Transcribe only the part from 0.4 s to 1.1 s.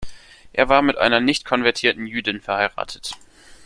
Er war mit